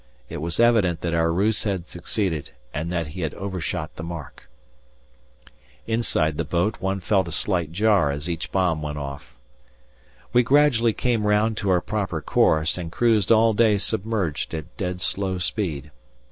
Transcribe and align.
It 0.29 0.37
was 0.37 0.59
evident 0.59 1.01
that 1.01 1.13
our 1.13 1.31
ruse 1.31 1.63
had 1.63 1.85
succeeded 1.87 2.49
and 2.73 2.91
that 2.91 3.09
he 3.09 3.21
had 3.21 3.35
overshot 3.35 3.97
the 3.97 4.03
mark. 4.03 4.49
[Footnote 5.45 5.51
1: 5.85 5.91
180°] 5.93 5.93
Inside 5.93 6.37
the 6.37 6.43
boat 6.43 6.77
one 6.81 6.99
felt 7.01 7.27
a 7.27 7.31
slight 7.31 7.71
jar 7.71 8.09
as 8.09 8.27
each 8.27 8.51
bomb 8.51 8.81
went 8.81 8.97
off. 8.97 9.37
We 10.33 10.41
gradually 10.41 10.93
came 10.93 11.27
round 11.27 11.55
to 11.57 11.69
our 11.69 11.81
proper 11.81 12.19
course, 12.19 12.79
and 12.79 12.91
cruised 12.91 13.31
all 13.31 13.53
day 13.53 13.77
submerged 13.77 14.55
at 14.55 14.75
dead 14.75 15.01
slow 15.03 15.37
speed. 15.37 15.91